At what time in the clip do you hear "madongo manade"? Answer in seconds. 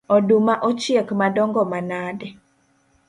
1.21-2.27